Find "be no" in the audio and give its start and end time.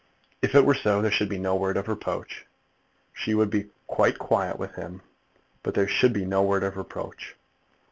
1.29-1.53, 6.11-6.41